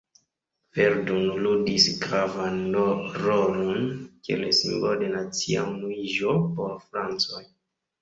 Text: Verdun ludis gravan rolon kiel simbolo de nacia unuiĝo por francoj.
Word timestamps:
Verdun 0.77 1.27
ludis 1.43 1.85
gravan 2.05 2.57
rolon 3.27 3.87
kiel 4.25 4.51
simbolo 4.63 4.99
de 5.05 5.15
nacia 5.15 5.71
unuiĝo 5.77 6.37
por 6.61 6.79
francoj. 6.91 7.49